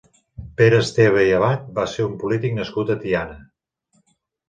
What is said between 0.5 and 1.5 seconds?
Pere Esteve i